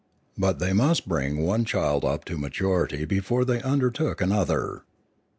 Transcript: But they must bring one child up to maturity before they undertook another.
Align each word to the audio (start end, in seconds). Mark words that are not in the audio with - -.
But 0.35 0.57
they 0.57 0.73
must 0.73 1.07
bring 1.07 1.43
one 1.45 1.63
child 1.63 2.03
up 2.03 2.25
to 2.25 2.35
maturity 2.35 3.05
before 3.05 3.45
they 3.45 3.61
undertook 3.61 4.19
another. 4.19 4.81